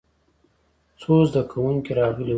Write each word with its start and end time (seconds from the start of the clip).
څو 1.01 1.13
زده 1.29 1.41
کوونکي 1.51 1.91
راغلي 1.99 2.25
وو. 2.27 2.29